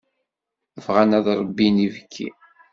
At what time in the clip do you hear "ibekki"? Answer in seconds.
1.85-2.29